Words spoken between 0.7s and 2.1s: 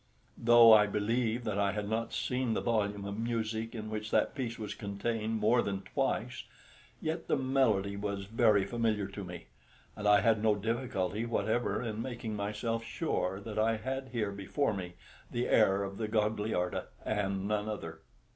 I believe that I had